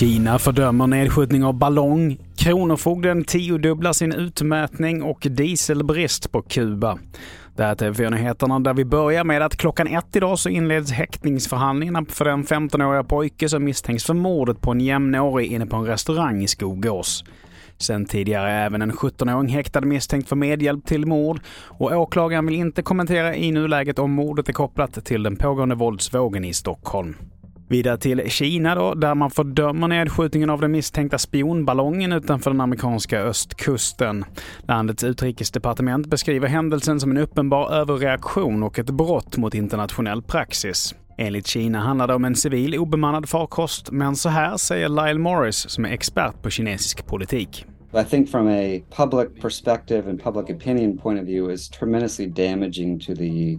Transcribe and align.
Kina 0.00 0.38
fördömer 0.38 0.86
nedskjutning 0.86 1.44
av 1.44 1.54
ballong. 1.54 2.18
Kronofogden 2.36 3.24
tiodubblar 3.24 3.92
sin 3.92 4.12
utmätning 4.12 5.02
och 5.02 5.26
dieselbrist 5.30 6.32
på 6.32 6.42
Kuba. 6.42 6.98
Det 7.56 7.62
här 7.62 7.70
är 7.70 7.92
TV4-nyheterna 7.92 8.60
där 8.60 8.74
vi 8.74 8.84
börjar 8.84 9.24
med 9.24 9.42
att 9.42 9.56
klockan 9.56 9.86
ett 9.86 10.16
idag 10.16 10.38
så 10.38 10.48
inleds 10.48 10.92
häktningsförhandlingarna 10.92 12.04
för 12.08 12.24
den 12.24 12.44
15-åriga 12.44 13.04
pojke 13.04 13.48
som 13.48 13.64
misstänks 13.64 14.04
för 14.04 14.14
mordet 14.14 14.60
på 14.60 14.70
en 14.70 14.80
jämnårig 14.80 15.52
inne 15.52 15.66
på 15.66 15.76
en 15.76 15.86
restaurang 15.86 16.42
i 16.42 16.48
Skogås. 16.48 17.24
Sen 17.80 18.04
tidigare 18.04 18.50
är 18.50 18.66
även 18.66 18.82
en 18.82 18.92
17-åring 18.92 19.48
häktad 19.48 19.80
misstänkt 19.80 20.28
för 20.28 20.36
medhjälp 20.36 20.86
till 20.86 21.06
mord 21.06 21.40
och 21.68 21.92
åklagaren 21.92 22.46
vill 22.46 22.54
inte 22.54 22.82
kommentera 22.82 23.36
i 23.36 23.52
nuläget 23.52 23.98
om 23.98 24.12
mordet 24.12 24.48
är 24.48 24.52
kopplat 24.52 25.04
till 25.04 25.22
den 25.22 25.36
pågående 25.36 25.74
våldsvågen 25.74 26.44
i 26.44 26.54
Stockholm. 26.54 27.14
Vidare 27.68 27.98
till 27.98 28.30
Kina 28.30 28.74
då, 28.74 28.94
där 28.94 29.14
man 29.14 29.30
fördömer 29.30 29.88
nedskjutningen 29.88 30.50
av 30.50 30.60
den 30.60 30.72
misstänkta 30.72 31.18
spionballongen 31.18 32.12
utanför 32.12 32.50
den 32.50 32.60
amerikanska 32.60 33.20
östkusten. 33.20 34.24
Landets 34.68 35.04
utrikesdepartement 35.04 36.06
beskriver 36.06 36.48
händelsen 36.48 37.00
som 37.00 37.10
en 37.10 37.16
uppenbar 37.16 37.72
överreaktion 37.72 38.62
och 38.62 38.78
ett 38.78 38.90
brott 38.90 39.36
mot 39.36 39.54
internationell 39.54 40.22
praxis. 40.22 40.94
Enligt 41.18 41.46
Kina 41.46 41.80
handlar 41.80 42.08
det 42.08 42.14
om 42.14 42.24
en 42.24 42.36
civil 42.36 42.78
obemannad 42.78 43.28
farkost, 43.28 43.90
men 43.90 44.16
så 44.16 44.28
här 44.28 44.56
säger 44.56 44.88
Lyle 44.88 45.18
Morris 45.18 45.68
som 45.68 45.84
är 45.84 45.88
expert 45.90 46.42
på 46.42 46.50
kinesisk 46.50 47.06
politik. 47.06 47.66
I 47.92 48.04
think 48.04 48.28
from 48.28 48.48
a 48.48 48.84
public 48.90 49.40
perspective 49.40 50.06
and 50.06 50.18
public 50.18 50.48
opinion 50.48 50.96
point 50.96 51.18
of 51.18 51.26
view 51.26 51.50
is 51.50 51.68
tremendously 51.68 52.26
damaging 52.26 53.00
to 53.00 53.14
the 53.14 53.58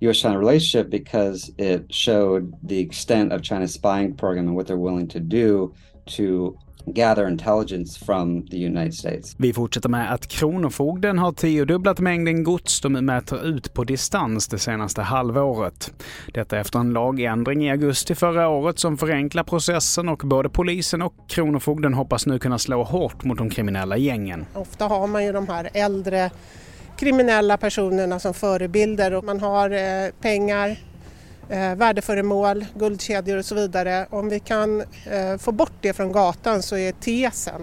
US-China 0.00 0.38
relationship 0.38 0.88
because 0.88 1.52
it 1.58 1.92
showed 1.92 2.54
the 2.62 2.78
extent 2.78 3.32
of 3.32 3.42
China's 3.42 3.74
spying 3.74 4.14
program 4.14 4.46
and 4.46 4.56
what 4.56 4.66
they're 4.66 4.78
willing 4.78 5.08
to 5.08 5.20
do 5.20 5.74
to 6.16 6.52
gather 6.86 7.28
intelligence 7.28 8.04
from 8.04 8.46
the 8.46 8.56
United 8.56 8.94
States. 8.94 9.34
Vi 9.38 9.52
fortsätter 9.52 9.88
med 9.88 10.12
att 10.12 10.28
Kronofogden 10.28 11.18
har 11.18 11.32
tiodubblat 11.32 12.00
mängden 12.00 12.44
gods 12.44 12.80
de 12.80 12.92
mäter 12.92 13.46
ut 13.46 13.74
på 13.74 13.84
distans 13.84 14.48
det 14.48 14.58
senaste 14.58 15.02
halvåret. 15.02 15.92
Detta 16.34 16.58
efter 16.58 16.78
en 16.78 16.92
lagändring 16.92 17.64
i 17.64 17.70
augusti 17.70 18.14
förra 18.14 18.48
året 18.48 18.78
som 18.78 18.96
förenklar 18.98 19.44
processen 19.44 20.08
och 20.08 20.22
både 20.24 20.48
polisen 20.48 21.02
och 21.02 21.14
Kronofogden 21.28 21.94
hoppas 21.94 22.26
nu 22.26 22.38
kunna 22.38 22.58
slå 22.58 22.82
hårt 22.82 23.24
mot 23.24 23.38
de 23.38 23.50
kriminella 23.50 23.96
gängen. 23.96 24.46
Ofta 24.54 24.84
har 24.84 25.06
man 25.06 25.24
ju 25.24 25.32
de 25.32 25.48
här 25.48 25.70
äldre 25.74 26.30
kriminella 26.98 27.56
personerna 27.56 28.18
som 28.18 28.34
förebilder 28.34 29.14
och 29.14 29.24
man 29.24 29.40
har 29.40 29.70
eh, 29.70 30.10
pengar, 30.20 30.76
eh, 31.50 31.74
värdeföremål, 31.74 32.66
guldkedjor 32.74 33.38
och 33.38 33.44
så 33.44 33.54
vidare. 33.54 34.06
Om 34.10 34.28
vi 34.28 34.40
kan 34.40 34.80
eh, 34.80 35.36
få 35.38 35.52
bort 35.52 35.72
det 35.80 35.92
från 35.92 36.12
gatan 36.12 36.62
så 36.62 36.76
är 36.76 36.92
tesen 36.92 37.60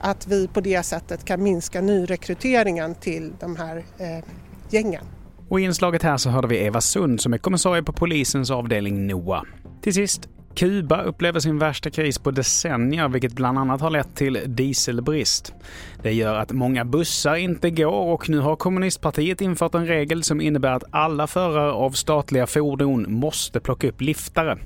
att 0.00 0.26
vi 0.26 0.48
på 0.48 0.60
det 0.60 0.82
sättet 0.82 1.24
kan 1.24 1.42
minska 1.42 1.80
nyrekryteringen 1.80 2.94
till 2.94 3.32
de 3.40 3.56
här 3.56 3.76
eh, 3.76 4.24
gängen. 4.70 5.04
Och 5.48 5.60
i 5.60 5.62
inslaget 5.62 6.02
här 6.02 6.16
så 6.16 6.30
hörde 6.30 6.48
vi 6.48 6.56
Eva 6.64 6.80
Sund 6.80 7.20
som 7.20 7.32
är 7.32 7.38
kommissarie 7.38 7.82
på 7.82 7.92
polisens 7.92 8.50
avdelning 8.50 9.06
NOA. 9.06 9.44
Till 9.82 9.94
sist, 9.94 10.28
Kuba 10.58 11.02
upplever 11.02 11.40
sin 11.40 11.58
värsta 11.58 11.90
kris 11.90 12.18
på 12.18 12.30
decennier 12.30 13.08
vilket 13.08 13.32
bland 13.32 13.58
annat 13.58 13.80
har 13.80 13.90
lett 13.90 14.14
till 14.14 14.40
dieselbrist. 14.46 15.54
Det 16.02 16.12
gör 16.12 16.34
att 16.34 16.52
många 16.52 16.84
bussar 16.84 17.36
inte 17.36 17.70
går 17.70 18.12
och 18.12 18.28
nu 18.28 18.38
har 18.38 18.56
kommunistpartiet 18.56 19.40
infört 19.40 19.74
en 19.74 19.86
regel 19.86 20.22
som 20.22 20.40
innebär 20.40 20.72
att 20.72 20.84
alla 20.90 21.26
förare 21.26 21.72
av 21.72 21.90
statliga 21.90 22.46
fordon 22.46 23.12
måste 23.12 23.60
plocka 23.60 23.88
upp 23.88 24.00
liftare. 24.00 24.58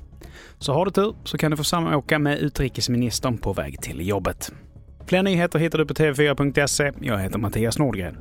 Så 0.59 0.73
har 0.73 0.85
du 0.85 0.91
tur 0.91 1.15
så 1.23 1.37
kan 1.37 1.51
du 1.51 1.57
få 1.57 1.63
samåka 1.63 2.19
med 2.19 2.39
utrikesministern 2.39 3.37
på 3.37 3.53
väg 3.53 3.81
till 3.81 4.07
jobbet. 4.07 4.53
Fler 5.05 5.23
nyheter 5.23 5.59
hittar 5.59 5.77
du 5.77 5.85
på 5.85 5.93
tv4.se. 5.93 6.91
Jag 7.01 7.19
heter 7.19 7.39
Mattias 7.39 7.79
Nordgren. 7.79 8.17